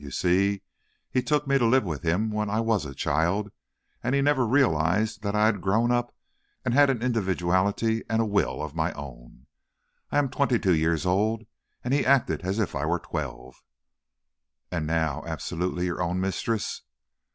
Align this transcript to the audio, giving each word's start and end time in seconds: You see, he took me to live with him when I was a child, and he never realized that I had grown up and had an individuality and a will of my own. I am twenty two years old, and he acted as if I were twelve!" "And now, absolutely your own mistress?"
You 0.03 0.09
see, 0.09 0.63
he 1.11 1.21
took 1.21 1.45
me 1.45 1.59
to 1.59 1.65
live 1.67 1.83
with 1.83 2.01
him 2.01 2.31
when 2.31 2.49
I 2.49 2.59
was 2.59 2.85
a 2.87 2.95
child, 2.95 3.51
and 4.03 4.15
he 4.15 4.21
never 4.23 4.47
realized 4.47 5.21
that 5.21 5.35
I 5.35 5.45
had 5.45 5.61
grown 5.61 5.91
up 5.91 6.11
and 6.65 6.73
had 6.73 6.89
an 6.89 7.03
individuality 7.03 8.03
and 8.09 8.19
a 8.19 8.25
will 8.25 8.63
of 8.63 8.73
my 8.73 8.93
own. 8.93 9.45
I 10.11 10.17
am 10.17 10.29
twenty 10.29 10.57
two 10.57 10.73
years 10.73 11.05
old, 11.05 11.45
and 11.83 11.93
he 11.93 12.03
acted 12.03 12.41
as 12.41 12.57
if 12.57 12.75
I 12.75 12.83
were 12.83 12.97
twelve!" 12.97 13.61
"And 14.71 14.87
now, 14.87 15.23
absolutely 15.27 15.85
your 15.85 16.01
own 16.01 16.19
mistress?" 16.19 16.81